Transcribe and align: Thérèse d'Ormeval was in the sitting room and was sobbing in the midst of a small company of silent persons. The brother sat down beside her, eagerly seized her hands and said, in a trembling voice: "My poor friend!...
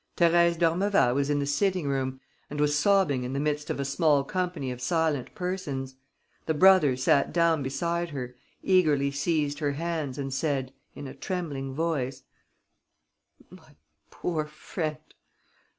Thérèse 0.17 0.57
d'Ormeval 0.57 1.13
was 1.13 1.29
in 1.29 1.37
the 1.37 1.45
sitting 1.45 1.87
room 1.87 2.19
and 2.49 2.59
was 2.59 2.75
sobbing 2.75 3.23
in 3.23 3.33
the 3.33 3.39
midst 3.39 3.69
of 3.69 3.79
a 3.79 3.85
small 3.85 4.23
company 4.23 4.71
of 4.71 4.81
silent 4.81 5.35
persons. 5.35 5.93
The 6.47 6.55
brother 6.55 6.97
sat 6.97 7.31
down 7.31 7.61
beside 7.61 8.09
her, 8.09 8.33
eagerly 8.63 9.11
seized 9.11 9.59
her 9.59 9.73
hands 9.73 10.17
and 10.17 10.33
said, 10.33 10.73
in 10.95 11.05
a 11.05 11.13
trembling 11.13 11.75
voice: 11.75 12.23
"My 13.51 13.75
poor 14.09 14.47
friend!... 14.47 14.97